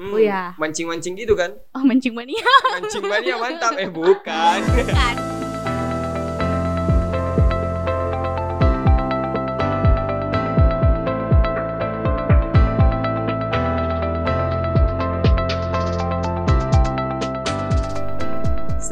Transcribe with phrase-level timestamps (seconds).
[0.00, 0.56] Hmm, oh ya.
[0.56, 1.52] Mancing-mancing gitu kan?
[1.76, 2.40] Oh, mancing mania.
[2.72, 3.76] mancing mania mantap.
[3.76, 4.60] Eh, bukan.
[4.64, 5.29] Bukan.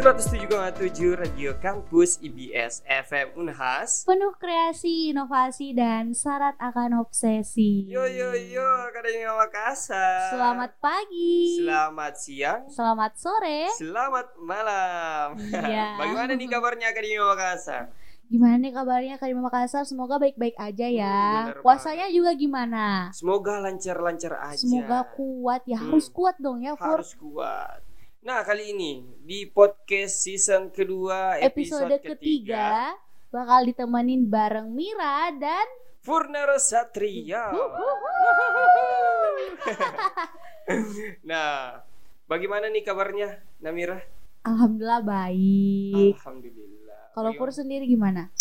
[0.08, 8.32] 107,7 Radio Kampus IBS FM Unhas Penuh kreasi, inovasi, dan syarat akan obsesi Yo yo
[8.32, 16.88] yo, Akademi Makassar Selamat pagi Selamat siang Selamat sore Selamat malam Iya Bagaimana nih kabarnya
[16.88, 17.92] Akademi Makassar?
[18.32, 19.84] Gimana nih kabarnya Akademi Makassar?
[19.84, 21.20] Semoga baik-baik aja ya.
[21.52, 23.12] Hmm, Puasanya juga gimana?
[23.12, 24.56] Semoga lancar-lancar aja.
[24.56, 25.76] Semoga kuat ya.
[25.76, 26.16] Harus hmm.
[26.16, 27.87] kuat dong ya, Harus kuat.
[28.18, 32.98] Nah kali ini di podcast season kedua episode, Episode ketiga
[33.30, 35.68] bakal ditemenin bareng Mira dan
[36.02, 37.54] Furnero Satria.
[41.30, 41.78] nah,
[42.26, 44.02] bagaimana nih kabarnya Namira?
[44.42, 46.18] Alhamdulillah baik.
[46.18, 47.14] Alhamdulillah.
[47.14, 47.30] Kalau?
[47.38, 48.34] Pur sendiri gimana?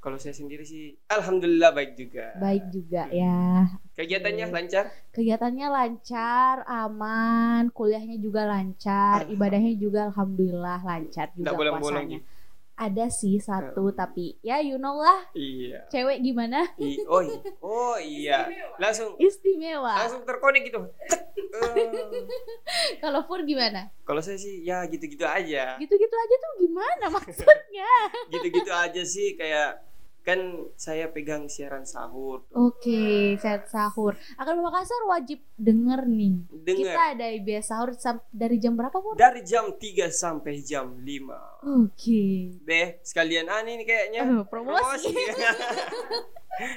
[0.00, 2.32] Kalau saya sendiri sih Alhamdulillah baik juga.
[2.34, 3.68] Baik juga ya.
[3.92, 4.54] Kegiatannya Oke.
[4.54, 4.84] lancar?
[5.10, 12.18] Kegiatannya lancar, aman, kuliahnya juga lancar, ibadahnya juga alhamdulillah lancar juga Nggak bolong-bolong puasanya.
[12.18, 12.38] gitu.
[12.80, 15.84] Ada sih satu tapi ya you know lah Iya.
[15.86, 18.48] cewek gimana I- oh, i- oh iya.
[18.80, 20.00] Langsung istimewa.
[20.00, 20.80] langsung terkonek gitu.
[20.80, 21.92] Eh.
[23.02, 23.92] Kalau Pur gimana?
[24.00, 25.76] Kalau saya sih ya gitu-gitu aja.
[25.76, 27.92] Gitu-gitu aja tuh gimana maksudnya?
[28.32, 29.89] Gitu-gitu aja sih kayak
[30.20, 30.36] kan
[30.76, 32.44] saya pegang siaran sahur.
[32.52, 34.14] Oke, set sahur.
[34.36, 36.44] Akan Makassar wajib denger nih.
[36.44, 37.90] Kita Dengar ada IBS sahur
[38.30, 39.16] dari jam berapa Pur?
[39.16, 41.64] dari jam 3 sampai jam 5.
[41.84, 42.56] Oke.
[42.62, 44.20] Deh, sekalian aneh nih kayaknya.
[44.28, 45.08] Eh, promosi.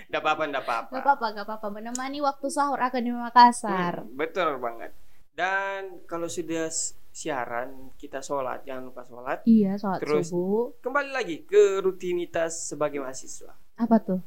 [0.08, 0.92] Enggak apa-apa, enggak apa-apa.
[0.96, 1.68] Gak apa-apa, gak apa-apa.
[1.70, 4.08] Menemani waktu sahur Akademi Makassar.
[4.08, 4.96] Hmm, betul banget.
[5.34, 6.70] Dan kalau sudah
[7.14, 9.46] siaran, kita sholat, jangan lupa sholat.
[9.46, 10.74] Iya, sholat Terus- subuh.
[10.82, 13.54] Kembali lagi ke rutinitas sebagai mahasiswa.
[13.78, 14.20] Apa tuh?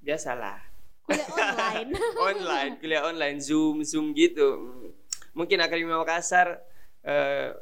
[0.00, 0.58] Biasalah,
[1.06, 1.88] Kuliah online.
[2.30, 4.58] online, kuliah online, Zoom, Zoom gitu.
[4.58, 4.90] Hmm.
[5.32, 6.58] Mungkin Akademi Makassar
[7.00, 7.54] eh,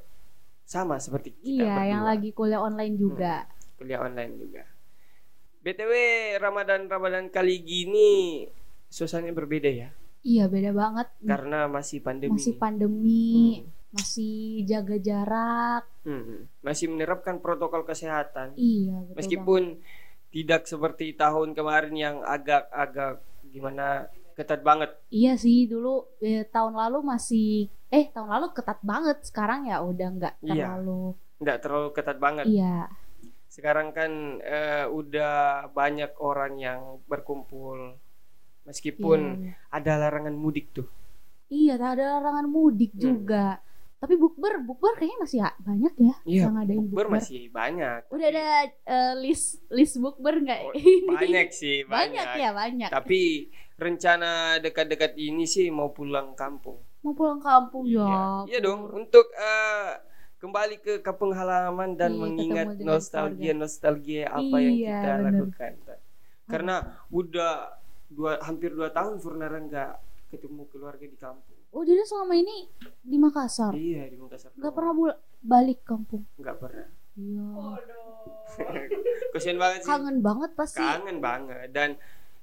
[0.64, 2.10] sama seperti kita iya, yang berdua.
[2.16, 3.44] lagi kuliah online juga.
[3.76, 4.64] kuliah online juga.
[5.60, 5.92] BTW
[6.38, 8.44] Ramadan-Ramadan kali gini
[8.87, 9.88] suasananya berbeda ya,
[10.20, 11.08] Iya, beda banget.
[11.20, 12.32] karena masih pandemi.
[12.34, 15.84] Masih pandemi, masih jaga jarak.
[16.04, 18.53] Hmm, masih menerapkan protokol kesehatan.
[18.54, 19.62] Iya, betul Meskipun
[20.28, 24.93] tidak seperti tahun kemarin yang agak-agak gimana ketat banget.
[24.93, 25.10] banget.
[25.10, 29.25] Iya sih, dulu eh, tahun lalu masih eh tahun lalu ketat banget.
[29.25, 30.53] Sekarang ya udah nggak Iya.
[30.76, 31.16] terlalu.
[31.41, 32.44] Nggak terlalu ketat banget.
[32.47, 32.93] Iya.
[33.49, 37.97] Sekarang kan eh, udah banyak orang yang berkumpul.
[38.69, 39.53] Meskipun Iya.
[39.72, 40.87] ada larangan mudik tuh.
[41.49, 43.00] Iya, ada larangan mudik Hmm.
[43.00, 43.65] juga.
[43.98, 47.06] Tapi bukber, bukber kayaknya masih banyak ya Iya, yang ngadain Bukber bukber.
[47.19, 48.00] masih banyak.
[48.09, 48.42] Udah ada
[48.86, 50.60] eh, list list bukber nggak?
[50.64, 50.72] Oh,
[51.19, 52.38] banyak sih, banyak banyak.
[52.38, 52.91] ya, banyak.
[52.91, 56.78] Tapi rencana dekat-dekat ini sih mau pulang kampung.
[57.00, 57.98] Mau pulang kampung ya.
[57.98, 58.87] Iya, iya dong.
[58.88, 59.91] Untuk eh,
[60.38, 65.32] kembali ke kampung halaman dan Iya, mengingat nostalgia nostalgia apa yang Iya, kita bener.
[65.42, 65.72] lakukan.
[66.47, 66.75] Karena
[67.10, 67.53] udah
[68.08, 69.92] dua hampir dua tahun Furnara nggak
[70.28, 71.58] ketemu keluarga di kampung.
[71.68, 72.64] Oh, jadi selama ini
[72.98, 74.52] di Makassar Iya di Makassar.
[74.52, 74.74] nggak doang.
[74.74, 76.24] pernah bul- balik kampung.
[76.36, 76.88] Nggak pernah.
[77.14, 77.46] Iya.
[79.32, 79.88] Kasian banget sih.
[79.88, 80.78] Kangen banget pasti.
[80.78, 81.90] Kangen banget dan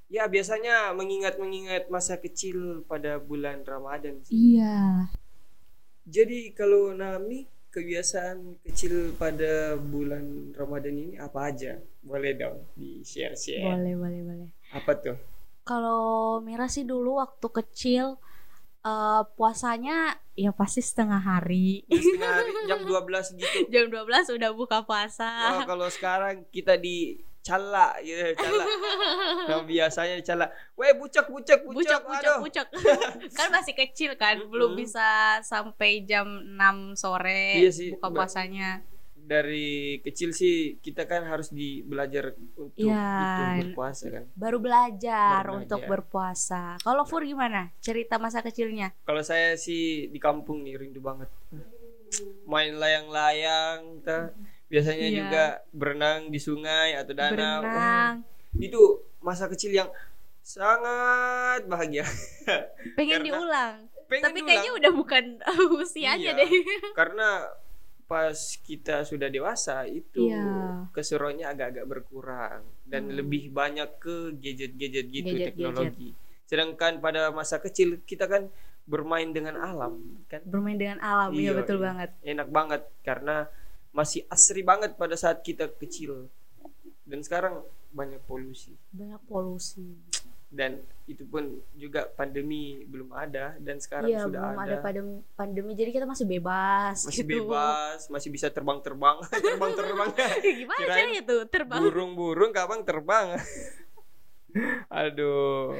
[0.06, 4.57] ya biasanya mengingat-mengingat masa kecil pada bulan Ramadan sih.
[4.57, 5.09] Iya.
[6.06, 11.75] Jadi kalau Nami kebiasaan kecil pada bulan Ramadan ini apa aja?
[12.00, 13.66] Boleh dong di share-share.
[13.66, 14.50] Boleh, boleh, boleh.
[14.72, 15.17] Apa tuh?
[15.66, 18.22] Kalau Mira sih dulu waktu kecil
[18.86, 21.81] eh, puasanya ya pasti setengah hari.
[21.90, 23.58] Setengah hari jam 12 gitu.
[23.74, 25.26] Jam 12 udah buka puasa.
[25.26, 28.66] Wah, kalau sekarang kita di cala gitu, cala.
[29.50, 30.50] Nah, biasanya cala.
[30.74, 32.02] Weh, bucak, bucak, bucak.
[32.02, 32.38] Bucok, aduh.
[32.42, 32.68] bucok.
[33.38, 34.82] kan masih kecil kan, belum Mm-mm.
[34.82, 38.82] bisa sampai jam 6 sore Iya sih, buka puasanya.
[39.26, 39.68] Dari
[40.00, 43.10] kecil sih kita kan harus di belajar untuk Iya.
[43.58, 44.24] itu berpuasa kan.
[44.32, 45.90] Baru belajar Baru untuk belajar.
[45.92, 46.64] berpuasa.
[46.80, 47.74] Kalau Fur gimana?
[47.80, 48.94] Cerita masa kecilnya?
[49.02, 51.26] Kalau saya sih di kampung nih rindu banget.
[52.46, 54.06] Main layang-layang,
[54.66, 55.18] biasanya Iya.
[55.18, 57.34] juga berenang di sungai atau danau.
[57.60, 58.16] Berenang.
[58.56, 58.80] itu
[59.20, 59.90] masa kecil yang
[60.40, 62.06] sangat bahagia.
[62.94, 63.76] Pengen Karena- diulang.
[64.06, 64.48] Pengen Tapi diulang.
[64.48, 65.24] kayaknya udah bukan
[65.82, 66.40] usianya Iya.
[66.40, 66.52] deh.
[66.94, 67.52] karena
[68.05, 70.85] pas kita sudah dewasa itu Iya.
[70.91, 73.17] keseruannya agak-agak berkurang dan Hmm.
[73.17, 75.46] lebih banyak ke gadget-gadget gitu Gadget-gadget.
[75.52, 76.09] teknologi.
[76.46, 78.46] Sedangkan pada masa kecil kita kan
[78.85, 79.97] bermain dengan alam
[80.29, 81.85] kan bermain dengan alam iya, Iya, betul iya.
[81.90, 83.49] banget enak banget karena
[83.90, 86.29] masih asri banget pada saat kita kecil
[87.02, 89.97] dan sekarang banyak polusi banyak polusi
[90.55, 95.16] dan itu pun juga pandemi belum ada dan sekarang iya sudah belum ada, ada, pandemi,
[95.37, 95.72] pandemi.
[95.78, 97.46] Jadi kita masih bebas masih gitu.
[97.46, 99.22] bebas masih bisa terbang-terbang.
[99.46, 100.09] Terbang-terbang.
[100.41, 101.79] Gimana Kirain caranya tuh terbang.
[101.84, 103.37] Burung-burung kapan terbang.
[105.03, 105.75] Aduh.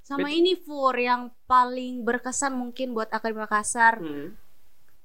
[0.00, 4.00] Sama Bet- ini Fur yang paling berkesan mungkin buat Akademi Makassar.
[4.00, 4.38] Hmm.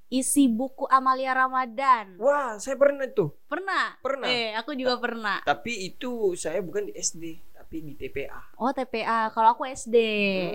[0.06, 2.16] isi buku Amalia Ramadan.
[2.22, 3.34] Wah saya pernah tuh.
[3.50, 3.98] Pernah?
[4.00, 4.30] Pernah.
[4.30, 5.42] Eh aku juga pernah.
[5.42, 7.42] tapi itu saya bukan di SD
[7.76, 9.96] tapi di TPA oh TPA kalau aku SD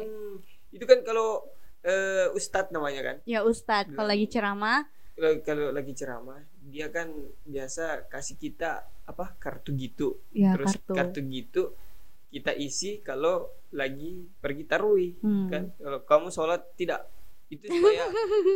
[0.01, 0.41] Hmm,
[0.73, 1.45] itu kan kalau
[1.81, 3.17] eh, ustadz namanya kan?
[3.25, 3.93] Ya Ustadz.
[3.93, 4.85] Kalau lagi ceramah.
[5.17, 7.13] Kalau- kalau lagi ceramah dia kan
[7.45, 10.17] biasa kasih kita apa kartu gitu.
[10.33, 11.63] Ya terus kartu, kartu gitu
[12.33, 15.49] kita isi kalau lagi pergi tarawih Hmm.
[15.49, 15.63] kan?
[15.77, 17.05] Kalau kamu sholat tidak
[17.51, 18.07] itu supaya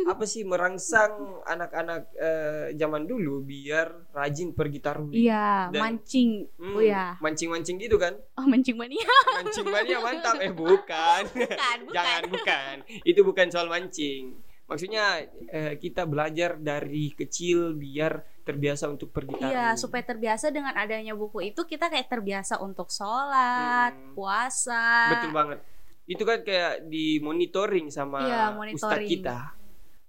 [0.07, 1.11] apa sih merangsang
[1.43, 6.47] anak-anak eh, zaman dulu biar rajin pergi tarawih iya Dan- mancing.
[6.55, 8.15] Hmm, oh ya mancing-mancing gitu kan?
[8.33, 9.03] Oh mancing mania.
[9.35, 10.39] Mancing mania mantap.
[10.39, 11.23] Eh bukan.
[11.35, 11.91] Bukan bukan.
[11.91, 12.75] Jangan bukan.
[13.03, 14.39] Itu bukan soal mancing.
[14.65, 21.13] Maksudnya eh, kita belajar dari kecil biar terbiasa untuk pergi Iya, supaya terbiasa dengan adanya
[21.13, 24.13] buku itu kita kayak terbiasa untuk sholat, Hmm.
[24.13, 25.11] puasa.
[25.11, 25.59] betul banget
[26.05, 29.09] itu kan kayak di monitoring sama ustadz monitoring.
[29.09, 29.37] kita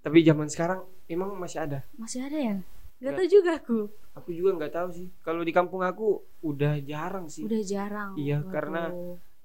[0.01, 2.57] tapi zaman sekarang emang masih ada Masih ada ya?
[2.57, 3.17] Gak Nggak.
[3.17, 3.79] tahu juga aku.
[4.13, 6.09] aku juga nggak tahu sih kalau di kampung aku
[6.41, 8.11] udah jarang sih Udah jarang.
[8.15, 8.51] Iya, Waduh.
[8.53, 8.83] karena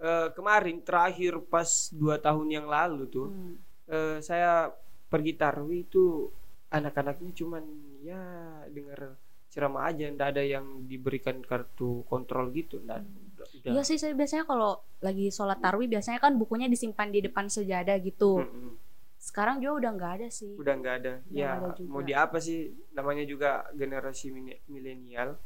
[0.02, 3.54] Eh, kemarin terakhir pas dua tahun yang lalu tuh Hmm.
[3.86, 4.74] eh, saya
[5.06, 6.26] pergi tarawih itu
[6.68, 7.62] anak-anaknya cuman
[8.02, 8.18] ya
[8.66, 9.14] dengar
[9.46, 13.31] ceramah aja ndak ada yang diberikan kartu kontrol gitu ndak udah,
[13.62, 13.72] udah.
[13.78, 17.98] Iya sih, saya biasanya kalau lagi sholat tarawih biasanya kan bukunya disimpan di depan sejadah
[18.02, 18.42] gitu.
[18.42, 18.74] Mm-mm.
[19.22, 20.50] Sekarang juga udah nggak ada sih.
[20.58, 21.90] udah nggak ada Udah ya ada juga.
[21.94, 24.34] mau di apa sih namanya juga generasi
[24.66, 25.38] milenial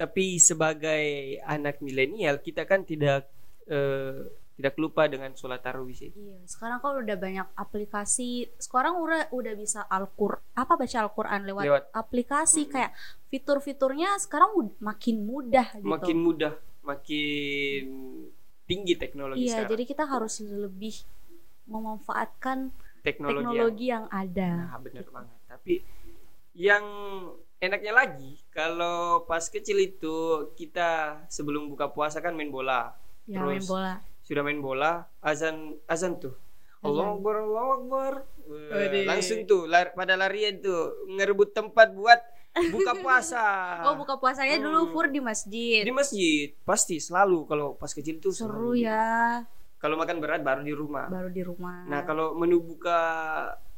[0.00, 1.04] tapi sebagai
[1.44, 3.28] anak milenial kita kan tidak
[3.68, 4.24] eh,
[4.60, 8.52] tidak lupa dengan sholat tarawih sih Iya, sekarang kan udah banyak aplikasi.
[8.60, 11.82] Sekarang udah udah bisa Al-Qur apa baca Al-Qur'an lewat, Lewat.
[11.96, 12.72] aplikasi Mm-mm.
[12.76, 12.90] kayak
[13.32, 15.88] fitur-fiturnya sekarang ud- makin mudah gitu.
[15.88, 16.52] makin mudah
[16.84, 17.84] makin
[18.68, 20.94] tinggi teknologi Iya, sekarang jadi kita harus lebih
[21.66, 22.70] memanfaatkan
[23.00, 24.50] teknologi, teknologi yang yang, ada.
[24.68, 25.74] nah benar banget tapi
[26.52, 26.84] yang
[27.58, 30.16] enaknya lagi kalau pas kecil itu
[30.58, 32.92] kita sebelum buka puasa kan main bola
[33.28, 34.02] Ya, main terus bola.
[34.30, 36.38] Sudah main bola azan azan tuh
[36.80, 38.12] Allah Akbar Allah Akbar
[39.04, 40.78] langsung tuh lar- pada larian tuh
[41.08, 42.22] ngerebut tempat buat
[42.70, 43.42] buka puasa
[43.84, 44.92] Oh, buka puasanya dulu Hmm.
[44.92, 45.82] Fur di masjid.
[45.82, 48.82] di masjid pasti selalu kalau pas kecil tuh Seru selalu.
[48.82, 49.42] ya,
[49.76, 51.84] kalau makan berat baru di rumah baru di rumah.
[51.84, 52.98] nah kalau menu buka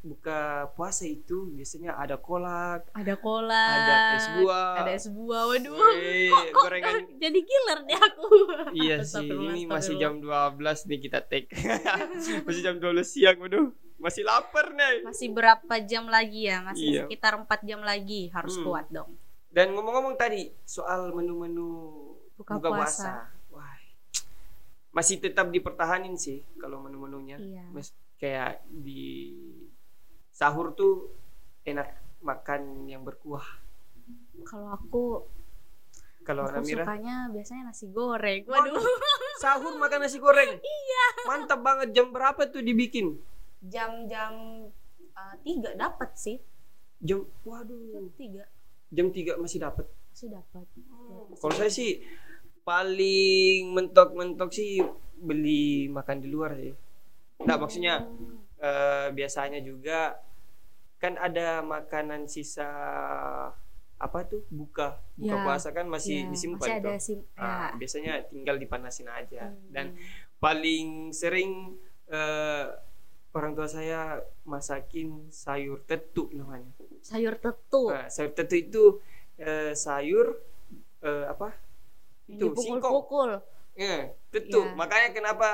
[0.03, 0.39] buka
[0.75, 5.43] puasa itu biasanya ada kolak ada cola, ada es buah ada es buah.
[5.47, 5.71] Waduh.
[5.73, 5.93] Kok,
[6.27, 8.27] kok gorengan jadi giler deh aku.
[8.75, 11.47] iya sih ini masih jam 12 nih kita take
[12.45, 16.59] masih jam 12 siang waduh masih lapar nih Masih berapa jam lagi ya?
[16.61, 17.01] Masih Iya.
[17.07, 18.27] sekitar 4 jam lagi.
[18.27, 18.65] Harus Hmm.
[18.65, 19.15] kuat dong.
[19.47, 21.71] Dan ngomong-ngomong tadi soal menu-menu
[22.35, 22.83] Buka buka, puasa.
[22.83, 23.11] puasa.
[23.49, 23.79] Wah.
[24.91, 27.39] Masih tetap dipertahanin sih kalau menu-menunya.
[27.39, 27.63] Iya.
[28.19, 29.31] Kayak di
[30.43, 31.07] sahur tuh
[31.63, 31.87] enak
[32.19, 33.63] makan yang berkuah.
[34.43, 35.23] Kalau aku
[36.27, 38.43] Kalau aku Namira sukanya biasanya nasi goreng.
[38.43, 38.75] Waduh.
[39.43, 40.59] sahur makan nasi goreng.
[40.83, 41.05] iya.
[41.31, 41.95] Mantap banget.
[41.95, 43.15] Jam berapa tuh dibikin?
[43.63, 44.67] Jam-jam
[45.15, 46.43] uh, tiga dapat sih.
[46.99, 48.11] Jam Jam waduh.
[48.19, 48.43] tiga
[48.93, 49.89] Jam 3 masih dapat.
[50.13, 50.65] masih dapat.
[51.41, 52.05] Kalau saya sih
[52.61, 54.85] paling mentok-mentok sih
[55.17, 56.77] beli makan di luar sih.
[57.41, 58.05] Nah, maksudnya
[58.61, 60.13] eh, biasanya juga
[61.03, 62.63] kan ada makanan sisa
[63.97, 66.99] apa tuh buka buka Ya, puasa kan masih Iya, disimpan masih ada tuh.
[66.99, 67.75] sim Ah, ya.
[67.75, 69.47] biasanya tinggal dipanasin aja.
[69.47, 69.67] Hmm.
[69.67, 69.85] Dan
[70.37, 71.75] paling sering
[72.07, 72.65] eh,
[73.31, 76.67] orang tua saya masakin sayur tetu namanya.
[77.01, 78.83] sayur tetu Nah, sayur tetu itu
[79.35, 80.35] eh, sayur
[80.99, 81.55] eh, apa?
[82.27, 83.39] Itu singkong.
[83.73, 84.61] Ya, tetu.
[84.61, 84.75] Iya.
[84.75, 85.49] Makanya kenapa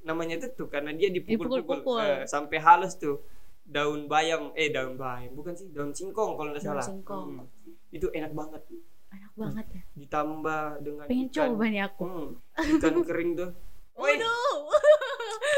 [0.00, 2.00] namanya tetu karena dia dipukul-pukul Dipukul-pukul.
[2.00, 3.20] eh, sampai halus tuh.
[3.66, 6.80] Daun bayam, eh daun bayam, bukan sih daun singkong kalau nggak salah.
[6.80, 7.42] singkong.
[7.42, 7.50] Hmm.
[7.90, 8.62] Itu enak banget.
[9.08, 9.82] Enak banget ya.
[9.96, 11.36] Ditambah dengan Pengen ikan.
[11.50, 12.04] coba nih aku.
[12.04, 12.28] Hmm,
[12.78, 13.50] ikan kering tuh.
[13.96, 14.56] Waduh.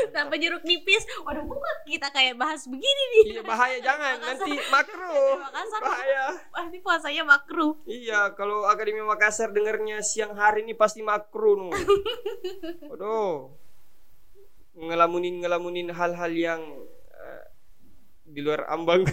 [0.09, 5.43] tanpa jeruk nipis waduh bukan kita kayak bahas begini nih Iya bahaya jangan nanti makro.
[5.43, 6.25] Makassar Bahaya.
[6.49, 11.69] pasti puasanya makruh Iya, kalau Akademi Makassar dengarnya siang hari ini pasti makro nu.
[12.95, 13.51] Waduh.
[14.79, 16.63] Ngelamunin ngelamunin hal-hal yang
[18.29, 19.05] di luar ambang.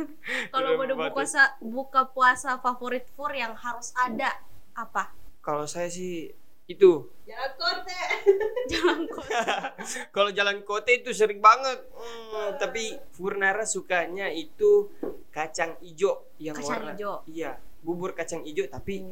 [0.54, 4.38] kalau mau buka puasa buka puasa favorit food yang harus ada
[4.78, 5.10] apa?
[5.42, 6.30] Kalau saya sih
[6.70, 7.10] itu.
[7.26, 8.00] Jalan korte.
[8.72, 9.42] jalan kota
[10.14, 11.82] kalau jalan kota itu sering banget.
[11.90, 14.90] Hmm, tapi Furnara sukanya itu
[15.34, 17.12] kacang ijo yang Kacang warna ijo.
[17.30, 19.02] iya bubur kacang ijo tapi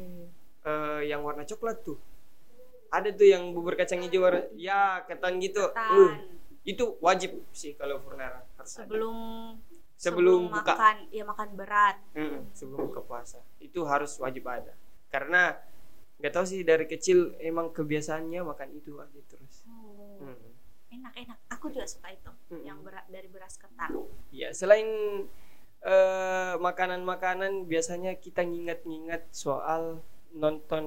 [0.63, 1.99] eh, yang warna coklat tuh.
[2.89, 5.67] Ada tuh yang bubur kacang ijo warna ya ketan gitu.
[5.67, 5.93] Ketan.
[5.95, 6.11] Uh,
[6.67, 8.83] itu wajib sih kalau Furnara harus ada.
[8.83, 9.15] sebelum
[9.95, 10.75] sebelum buka.
[10.75, 11.95] makan ya makan berat.
[12.13, 13.39] Mm, sebelum buka puasa.
[13.57, 14.75] Itu harus wajib ada.
[15.07, 15.55] Karena
[16.19, 19.63] nggak tahu sih dari kecil emang kebiasaannya makan itu aja terus.
[19.65, 20.51] Oh, Mm.
[20.99, 21.37] enak enak.
[21.55, 22.63] Aku juga suka itu Mm-mm.
[22.67, 23.89] yang berat dari beras ketan.
[24.29, 24.87] Ya, selain
[25.79, 30.83] eh, makanan-makanan biasanya kita ngingat-ngingat soal nonton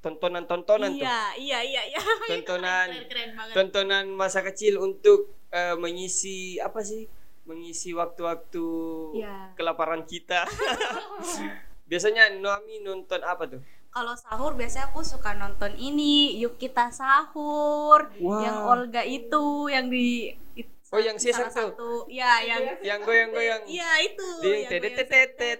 [0.00, 1.00] tontonan-tontonan tuh.
[1.00, 2.00] iya iya iya iya
[2.30, 7.04] Tontonan keren, keren banget tontonan masa kecil untuk eh, mengisi apa sih?
[7.44, 8.66] Mengisi waktu-waktu
[9.14, 9.52] Iya.
[9.54, 10.48] kelaparan kita.
[11.88, 13.62] biasanya Noami nonton apa tuh?
[13.88, 18.44] kalau sahur biasanya aku suka nonton ini yuk kita sahur Wah.
[18.44, 21.16] yang Olga itu yang di it- Oh, yang
[21.48, 21.72] tuh?
[21.72, 23.62] satu ya yang Yang goyang-goyang.
[23.64, 24.68] iya itu yang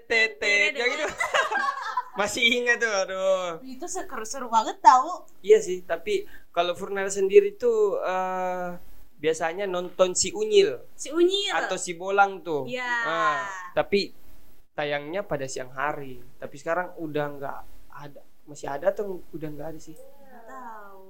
[0.07, 0.77] tetet.
[0.77, 1.07] Yang itu.
[2.17, 3.61] Masih ingat tuh, aduh.
[3.63, 5.29] Itu seru seru banget tau.
[5.45, 8.81] Iya sih, tapi kalau Furnara sendiri tuh eh,
[9.17, 12.69] biasanya nonton si Unyil si Unyil atau si Bolang tuh.
[12.69, 12.93] Iya.
[13.05, 14.13] Ah, tapi
[14.77, 16.21] tayangnya pada siang hari.
[16.37, 17.59] Tapi sekarang udah nggak
[17.93, 19.97] ada, masih ada atau udah nggak ada sih?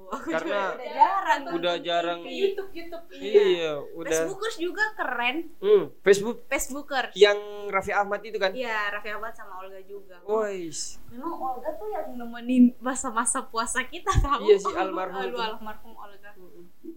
[0.08, 2.20] Aku Karena juga udah jarang udah jarang.
[2.22, 4.06] YouTube YouTube Iya, udah.
[4.06, 8.50] Facebookers juga keren Hmm, Facebook Facebookers yang Raffi Ahmad itu kan?
[8.50, 11.02] Iya Raffi Ahmad sama Olga juga Wois.
[11.10, 14.44] Memang Olga tuh yang nemenin masa-masa puasa kita tahu.
[14.44, 16.30] Iya sih, almarhum Aduh, almarhum Olga.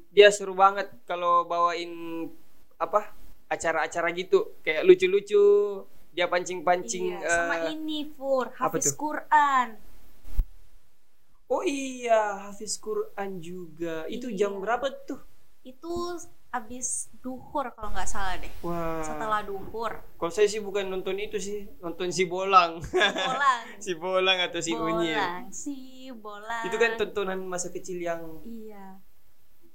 [0.09, 1.89] Dia seru banget kalau bawain
[2.75, 3.17] apa?
[3.49, 5.41] acara-acara gitu, kayak lucu-lucu.
[6.13, 9.09] Dia pancing-pancing Iya, sama eh, ini Fur, Hafiz tuh?
[9.09, 9.73] Quran.
[11.49, 14.05] Oh iya, Hafiz Quran juga.
[14.05, 14.61] Itu jam Iya.
[14.61, 15.17] berapa tuh?
[15.61, 16.13] Itu
[16.49, 18.49] abis duhur kalau nggak salah deh.
[18.61, 19.01] Wah.
[19.01, 19.97] Setelah duhur.
[20.15, 22.77] Kalau saya sih bukan nonton itu sih, nonton si Bolang.
[22.93, 23.61] Bolang.
[23.83, 25.13] si Bolang atau si Unyil.
[25.13, 25.75] bolang, si
[26.11, 26.63] bolang.
[26.63, 28.97] Itu kan tontonan masa kecil yang Iya.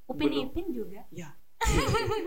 [0.05, 0.47] Upin Belum.
[0.49, 1.03] Ipin juga.
[1.11, 1.35] ya.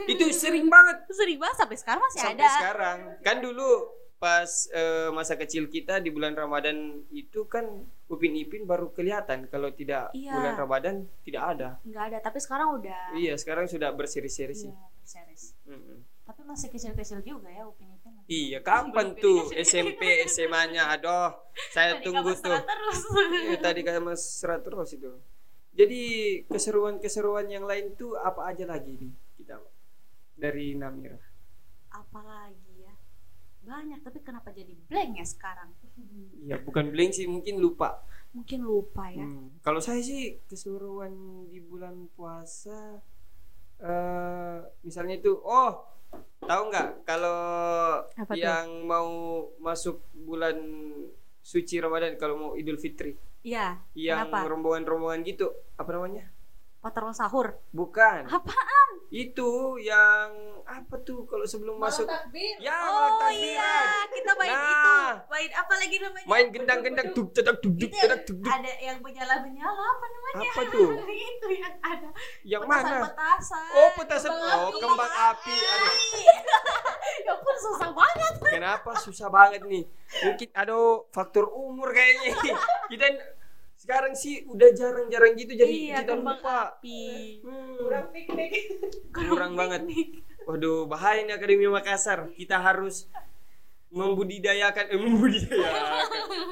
[0.07, 2.49] itu sering banget Sering banget sampai sekarang masih sampai ada.
[2.51, 2.97] sekarang.
[3.21, 3.69] Kan dulu
[4.17, 6.75] pas eh, masa kecil kita di bulan Ramadan
[7.09, 7.65] itu kan
[8.07, 10.33] Upin Ipin baru kelihatan kalau tidak Iya.
[10.33, 11.69] bulan Ramadan tidak ada.
[11.83, 13.13] Nggak ada, tapi sekarang udah.
[13.13, 14.71] Iya, sekarang sudah berseri-seri sih.
[14.71, 15.53] Iya, series.
[15.65, 16.01] Mm-mm.
[16.23, 18.15] Tapi masih kecil-kecil juga ya Upin Ipin.
[18.25, 19.51] Iya, kapan tuh.
[19.53, 20.89] SMP, SMA-nya?
[20.89, 21.31] Aduh,
[21.69, 22.57] saya Tadi tunggu tuh.
[22.57, 22.99] terus.
[23.43, 25.11] Iya, tadi kayak mas serat terus itu.
[25.71, 26.01] Jadi
[26.47, 29.61] keseruan-keseruan yang lain tuh apa aja lagi nih kita
[30.33, 31.21] dari Namira?
[31.89, 32.66] Apalagi?
[33.67, 35.69] Banyak, tapi kenapa jadi blank ya sekarang?
[36.39, 37.99] Iya, bukan blank sih, mungkin lupa.
[38.31, 39.27] Mungkin lupa ya.
[39.27, 41.11] Hmm, Kalau saya sih keseruan
[41.51, 43.03] di bulan puasa,
[43.77, 45.83] eh misalnya itu, oh
[46.39, 47.39] tahu nggak kalau
[48.07, 48.39] Apa tuh?
[48.39, 49.07] yang mau
[49.59, 50.55] masuk bulan
[51.43, 56.31] suci Ramadan kalau mau Idul Fitri, Iya, yang rombongan-rombongan gitu, apa namanya?
[56.79, 57.57] Patrol sahur.
[57.69, 58.25] Bukan.
[58.25, 58.89] Apaan?
[59.07, 60.29] Itu yang
[60.63, 62.59] apa tuh kalau sebelum masuk takbir.
[62.59, 64.67] ya Oh malam iya, kita main Nah.
[64.67, 64.95] itu.
[65.27, 66.27] Main apa lagi namanya?
[66.27, 68.39] Main gendang-gendang duk cetak duk duk duk duk.
[68.45, 70.37] ada yang menyala-menyala apa namanya?
[70.45, 70.89] Apa tuh?
[71.31, 72.09] itu yang ada.
[72.43, 72.95] Yang mana?
[73.03, 73.67] Petasan-petasan.
[73.73, 74.31] Oh, petasan.
[74.31, 74.79] Kembang Oh, api.
[74.79, 75.55] kembang api.
[75.57, 75.93] Aduh,
[77.27, 78.33] ya pun susah banget.
[78.43, 79.83] kenapa susah banget nih?
[80.21, 82.31] Mungkin aduh faktor umur kayaknya.
[82.91, 83.05] Kita
[83.87, 86.75] sekarang sih udah jarang-jarang gitu jadi iya, kembang lupa.
[86.75, 87.39] api.
[87.39, 88.51] Hmm, Kurang piknik.
[89.15, 89.87] kurang banget.
[90.43, 92.27] Waduh, bahaya nih Akademi Makassar.
[92.35, 93.07] Kita harus
[93.87, 96.03] membudidayakan eh membudidayakan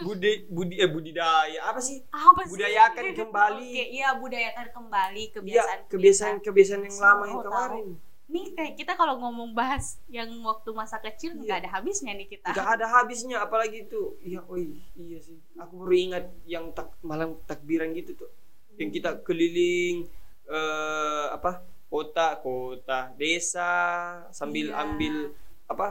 [0.08, 2.56] budi budi eh budidaya apa sih Apa sih?
[2.56, 7.86] budayakan kembali Oke, iya budayakan kembali ya kebiasaan kebiasaan kebiasaan yang lama yang Tahu, kemarin
[8.26, 11.42] Nih kayak kita kalau ngomong bahas yang waktu masa kecil Iya.
[11.42, 12.50] nggak ada habisnya nih kita.
[12.52, 17.38] nggak ada habisnya apalagi itu iya oi iya sih aku baru ingat yang tak malam
[17.44, 18.32] takbiran gitu tuh
[18.76, 20.10] yang kita keliling
[20.44, 23.70] eh apa kota kota desa
[24.30, 24.78] sambil Iya.
[24.80, 25.16] ambil
[25.66, 25.88] apa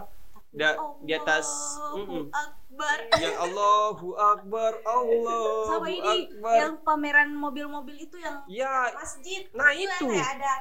[0.50, 1.46] da, di atas
[1.80, 2.24] Allahu mm-mm.
[2.30, 2.98] Akbar.
[3.14, 9.46] ya Allahu Akbar Allahu Sama ini Akbar yang pameran mobil-mobil itu yang ya masjid.
[9.50, 10.52] nah yang itu kayak ada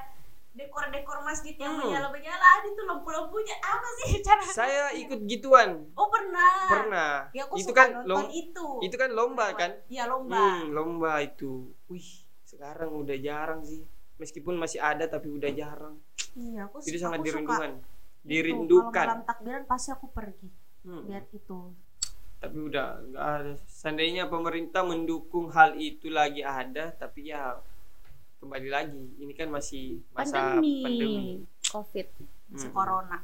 [0.53, 1.89] dekor-dekor masjid yang Hmm.
[1.89, 5.89] menyala-menyala ada tuh lampu-lampunya apa sih cara Saya ikut gituan.
[5.91, 7.13] oh pernah Pernah.
[7.31, 9.71] ya aku itu kan nonton lom- itu itu kan lomba kan?
[9.87, 11.73] iya lomba Hmm, lomba itu.
[11.87, 12.05] Wih,
[12.43, 13.81] sekarang udah jarang sih.
[14.15, 15.97] Meskipun masih ada tapi udah jarang.
[16.33, 17.71] iya aku Itu su- sangat aku suka dirindukan.
[17.71, 17.81] itu.
[18.13, 19.05] kalau Dirindukan.
[19.05, 20.49] malam takbiran pasti aku pergi
[20.81, 21.03] Hmm.
[21.05, 21.73] lihat itu
[22.35, 23.53] Tapi udah nggak ada.
[23.65, 27.55] Seandainya pemerintah mendukung hal itu lagi ada, tapi ya
[28.43, 29.03] kembali lagi.
[29.17, 31.27] Ini kan masih masa pandemi, pandemi.
[31.65, 32.07] covid
[32.53, 32.75] si Hmm.
[32.75, 33.17] corona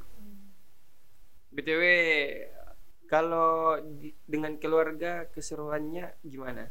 [1.51, 1.83] BTW
[3.05, 6.65] kalau di- dengan keluarga keseruannya gimana?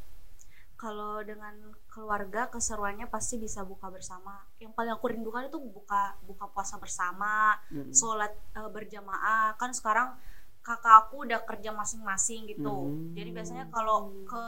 [0.78, 1.50] kalau dengan
[1.88, 7.58] keluarga keseruannya pasti bisa buka bersama yang paling aku rindukan itu buka buka puasa bersama
[7.68, 7.90] Hmm.
[7.90, 10.14] sholat eh, berjamaah kan sekarang
[10.60, 13.10] kakak aku udah kerja masing-masing gitu Hmm.
[13.10, 14.44] jadi biasanya kalau ke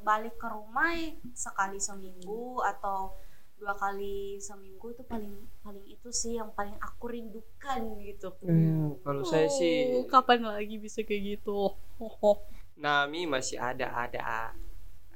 [0.00, 0.94] balik ke rumah
[1.32, 3.10] sekali seminggu atau
[3.56, 5.32] dua kali seminggu itu paling
[5.64, 8.28] paling itu sih yang paling aku rindukan gitu.
[8.44, 11.72] Eh, kalau saya sih Oh, kapan lagi bisa kayak gitu?
[12.82, 14.52] Nami masih ada ada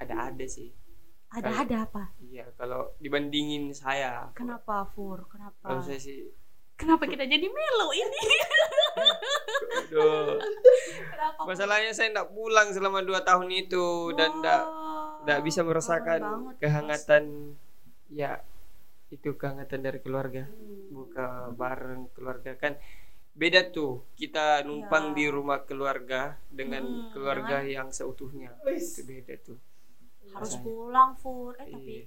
[0.00, 0.72] ada ada sih.
[1.30, 2.10] ada ada apa?
[2.18, 4.32] Iya, kalau dibandingin saya.
[4.34, 5.28] kenapa Fur?
[5.30, 5.62] Kenapa?
[5.62, 6.32] Kalau saya sih
[6.74, 8.22] kenapa kita jadi melo ini?
[9.84, 10.40] Aduh.
[11.12, 11.40] kenapa?
[11.44, 14.64] Masalahnya saya enggak pulang selama dua tahun itu dan enggak
[15.22, 17.22] enggak bisa merasakan banget, kehangatan
[18.10, 18.42] ya
[19.08, 20.46] itu kehangatan dari keluarga.
[20.90, 22.74] Buka bareng keluarga kan
[23.30, 25.16] beda tuh kita numpang Iya.
[25.16, 29.58] di rumah keluarga dengan Hmm, keluarga yang seutuhnya itu beda tuh
[30.30, 30.62] harus Rasanya.
[30.62, 32.04] pulang Fur eh tapi Iya.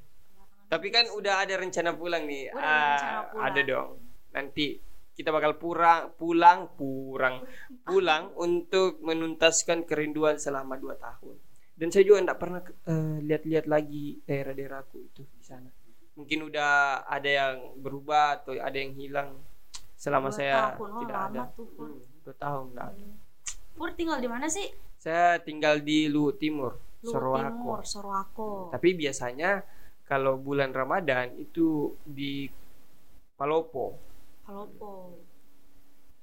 [0.64, 2.50] Tapi kan udah ada rencana pulang nih.
[2.50, 3.46] Udah ada Ah, rencana pulang.
[3.46, 3.90] Ada dong.
[4.32, 4.66] Nanti
[5.14, 7.36] kita bakal pulang, pulang, pulang,
[7.86, 11.38] pulang untuk menuntaskan kerinduan selama dua tahun.
[11.74, 15.70] Dan saya juga tidak pernah eh, lihat-lihat lagi daerah-daerahku itu di sana.
[16.14, 19.34] Mungkin udah ada yang berubah atau ada yang hilang
[19.98, 21.42] selama Dua saya tahun, wah, tidak ada.
[21.56, 21.88] tuh, Pur.
[21.90, 23.08] Hmm, dua tahun nggak ada.
[23.74, 24.68] Fur tinggal di mana sih
[25.02, 27.50] Saya tinggal di Luhut Timur, Luhut Sorowako.
[27.50, 29.66] Timur Sorowako Tapi biasanya
[30.04, 32.46] kalau bulan Ramadan itu di
[33.34, 33.98] Palopo.
[34.46, 35.18] Palopo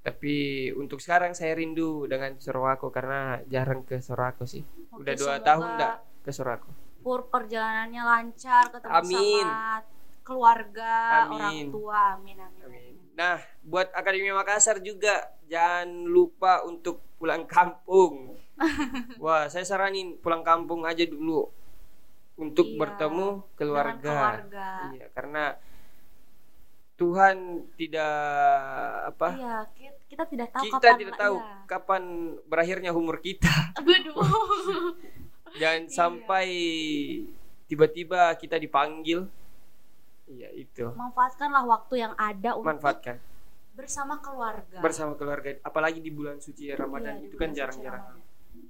[0.01, 4.62] Tapi untuk sekarang saya rindu dengan Sorowako karena jarang ke Sorowako sih.
[4.95, 6.71] Oke, Udah dua semoga tahun enggak ke Sorowako.
[7.01, 9.45] Pur perjalanannya lancar ketemu Amin.
[9.47, 9.81] sama
[10.21, 10.93] keluarga
[11.27, 11.35] Amin.
[11.35, 12.93] orang tua amin amin, Amin.
[13.17, 18.33] Nah, buat Akademi Makassar juga jangan lupa untuk pulang kampung.
[19.23, 21.49] Wah, saya saranin pulang kampung aja dulu
[22.37, 24.01] untuk Iya, bertemu keluarga.
[24.01, 25.45] keluarga Iya, karena
[26.97, 27.37] Tuhan
[27.81, 28.17] tidak
[29.09, 29.29] apa?
[29.33, 31.57] iya ki- kita tidak tahu kita kapan tidak tahu iya.
[31.65, 32.03] kapan
[32.45, 33.53] berakhirnya umur kita.
[33.81, 34.17] Waduh.
[35.57, 35.91] Jangan Iya.
[35.91, 36.47] sampai
[37.67, 39.27] tiba-tiba kita dipanggil.
[40.31, 40.87] Iya, itu.
[40.95, 43.19] manfaatkanlah waktu yang ada untuk Manfaatkan
[43.75, 45.59] bersama keluarga bersama keluarga.
[45.61, 48.15] Apalagi di bulan suci Ramadan Iya, itu kan jarang-jarang.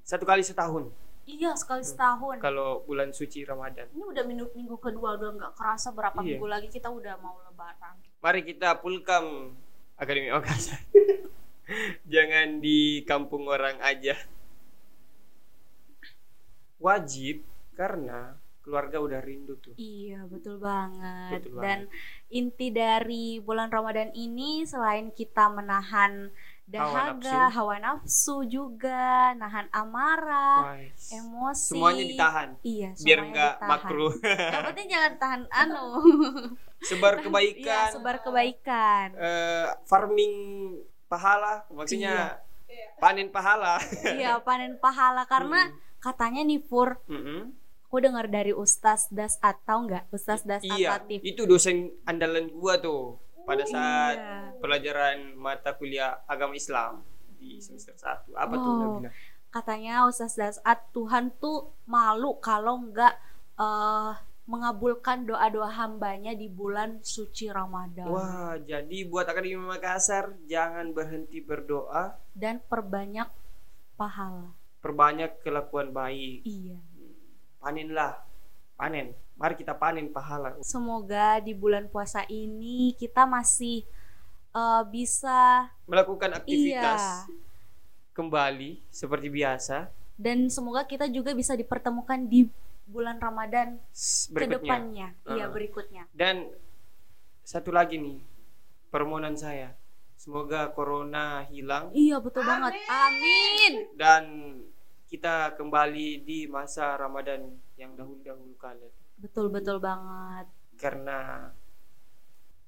[0.01, 0.89] Satu kali setahun
[1.29, 3.87] iya sekali setahun kalau bulan suci Ramadan.
[3.93, 6.41] ini udah minggu minggu kedua udah nggak kerasa berapa Iya.
[6.41, 9.53] minggu lagi kita udah mau lebaran Mari kita pulkam
[9.95, 10.81] Akademi Makassar.
[12.13, 14.17] Jangan di kampung orang aja.
[16.81, 19.73] Wajib karena keluarga udah rindu tuh.
[19.75, 21.45] Iya betul banget.
[21.45, 21.79] Betul Dan
[22.29, 26.29] inti dari bulan Ramadan ini selain kita menahan
[26.65, 30.79] dahaga, hawa nafsu, juga, nahan amarah, Wah,
[31.11, 31.67] emosi.
[31.67, 33.71] semuanya ditahan Iya, biar semuanya nggak ditahan.
[33.75, 34.13] makruh.
[34.55, 35.87] Yang penting jangan tahan anu.
[36.89, 37.89] Sebar Iya, kebaikan.
[37.91, 39.07] sebar kebaikan.
[39.13, 40.35] eh, farming
[41.07, 42.39] pahala maksudnya
[42.97, 43.77] panen pahala.
[44.07, 47.53] iya, panen pahala karena katanya nih Pur, Mm-mm.
[47.85, 50.09] aku dengar dari Ustaz Das atau enggak?
[50.09, 51.21] Ustaz Das Iya, Atatif.
[51.23, 54.57] itu dosen andalan gua tuh pada saat Iya.
[54.59, 58.33] pelajaran mata kuliah agama Islam di semester 1.
[58.33, 58.79] Apa tuh Oh.
[58.97, 59.11] Nabila?
[59.51, 63.15] katanya Ustaz Dasat Tuhan tuh malu kalau nggak
[63.57, 64.13] eh,
[64.47, 72.19] mengabulkan doa-doa hambanya di bulan suci Ramadan Wah, jadi buat Akademi Makassar jangan berhenti berdoa,
[72.33, 73.31] dan perbanyak
[73.95, 74.51] pahala.
[74.81, 76.45] Perbanyak kelakuan baik.
[76.45, 76.81] Iya.
[77.61, 78.25] Panenlah.
[78.77, 79.13] Panen.
[79.37, 80.57] Mari kita panen pahala.
[80.61, 83.85] Semoga di bulan puasa ini kita masih
[84.53, 87.49] eh, bisa Melakukan aktivitas iya
[88.11, 89.89] kembali seperti biasa
[90.21, 92.45] dan semoga kita juga bisa dipertemukan di
[92.85, 93.81] bulan Ramadan
[94.29, 94.53] berikutnya.
[94.61, 95.09] depannya.
[95.25, 95.55] Iya, Uh-uh.
[95.57, 96.05] berikutnya.
[96.13, 96.53] Dan
[97.41, 98.21] satu lagi nih
[98.93, 99.73] permohonan saya.
[100.21, 102.77] Semoga corona hilang Iya, betul banget.
[102.93, 103.73] Amin.
[103.97, 104.25] dan
[105.09, 107.49] kita kembali di masa Ramadan
[107.81, 108.85] yang dahulu-dahulu kala.
[109.17, 110.45] Betul betul banget.
[110.77, 111.49] Karena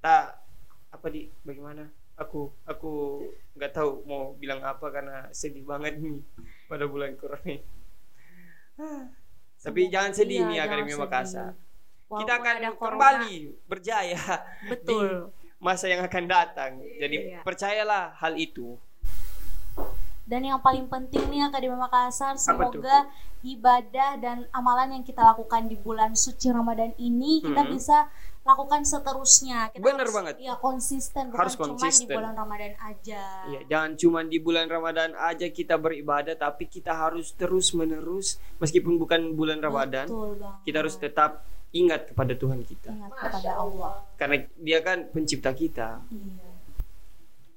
[0.00, 0.40] tak
[0.88, 1.84] apa di bagaimana
[2.16, 2.92] aku aku
[3.52, 6.24] nggak tahu mau bilang apa karena sedih banget nih
[6.66, 7.60] pada bulan corona ini.
[9.60, 10.92] Tapi Semoga- jangan sedih iya, nih Akademi.
[10.96, 11.52] Makassar
[12.12, 14.20] kita akan kembali berjaya
[14.68, 15.32] betul
[15.62, 17.40] masa yang akan datang jadi Iya.
[17.40, 18.74] percayalah hal itu
[20.22, 23.10] Dan yang paling penting nih Akademi Makassar, semoga
[23.42, 28.06] ibadah dan amalan yang kita lakukan di bulan suci Ramadan ini kita bisa
[28.42, 29.70] lakukan seterusnya.
[29.70, 30.34] Kita Bener harus, banget.
[30.38, 32.06] Ya konsisten, bukan Harus cuma di konsisten.
[32.08, 33.22] bulan Ramadan aja.
[33.44, 38.94] Iya, jangan cuma di bulan Ramadan aja kita beribadah, tapi kita harus terus menerus meskipun
[38.96, 40.62] bukan bulan Ramadan, Betul banget.
[40.64, 41.30] kita harus tetap
[41.72, 43.92] ingat kepada Tuhan kita, ingat kepada Allah.
[44.20, 46.04] karena Dia kan pencipta kita.
[46.12, 46.48] Iya.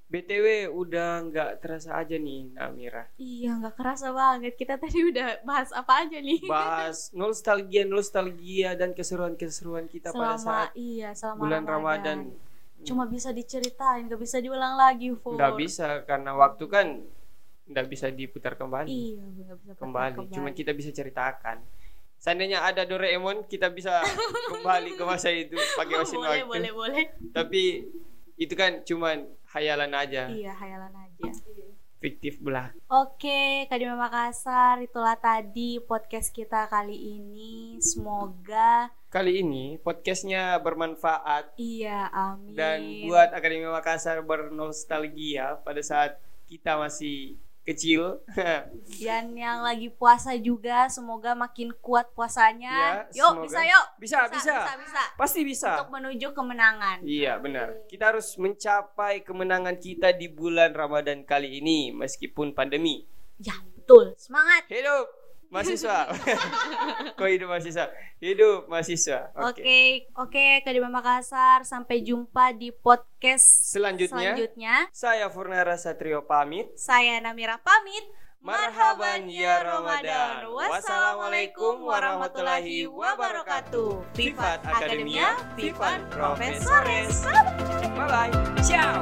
[0.05, 4.53] btw udah nggak terasa aja nih Namira, Iya, nggak kerasa banget.
[4.55, 6.45] Kita tadi udah bahas apa aja nih?
[6.47, 12.17] bahas nostalgia nostalgia dan keseruan-keseruan kita pada selama saat iya, selama bulan Ramadan.
[12.85, 15.35] Cuma bisa diceritain, nggak bisa diulang lagi, Fur.
[15.35, 16.87] Nggak bisa karena waktu kan
[17.65, 18.87] nggak bisa diputar kembali.
[18.87, 20.17] Iya, nggak bisa kembali.
[20.21, 21.65] putar Cuman kita bisa ceritakan.
[22.25, 24.01] Seandainya ada Doraemon, kita bisa
[24.49, 26.49] kembali ke masa itu pakai mesin boleh, waktu.
[26.49, 27.03] boleh, boleh.
[27.29, 27.85] Tapi
[28.33, 31.29] itu kan cuman hayalan aja, Iya, hayalan aja.
[32.01, 32.73] fiktif belaka.
[32.89, 37.77] Oke, Kadima Makassar, itulah tadi podcast kita kali ini.
[37.77, 42.51] Semoga Kali ini podcastnya bermanfaat iya, amin.
[42.51, 46.17] dan buat Akademi Makassar bernostalgia pada saat
[46.49, 48.21] kita masih kecil.
[49.01, 53.09] dan yang lagi puasa juga semoga makin kuat puasanya.
[53.11, 53.45] Ya, yuk, semoga.
[53.49, 53.85] bisa yuk.
[53.97, 55.03] bisa, bisa, bisa, bisa.
[55.17, 55.71] Pasti bisa.
[55.81, 57.01] Untuk menuju kemenangan.
[57.01, 57.89] Iya benar.
[57.89, 63.03] Kita harus mencapai kemenangan kita di bulan Ramadan kali ini meskipun pandemi.
[63.41, 64.13] Ya, betul.
[64.15, 64.69] Semangat.
[64.69, 65.24] Hidup
[65.55, 65.97] mahasiswa.
[67.17, 67.85] Kok hidup mahasiswa?
[68.19, 69.31] Hidup mahasiswa.
[69.39, 70.11] Oke.
[70.19, 74.75] Oke, Kadima Makassar, sampai jumpa di podcast Selanjutnya, selanjutnya.
[74.91, 76.75] saya Furnara Satrio pamit.
[76.75, 78.03] Saya Namira pamit.
[78.45, 80.45] Marhaban ya Ramadan.
[80.53, 84.13] Wassalamualaikum warahmatullahi wabarakatuh.
[84.13, 87.25] Vivat Akademia, Vivat Profesores.
[87.97, 88.33] Bye bye.
[88.61, 89.01] Ciao.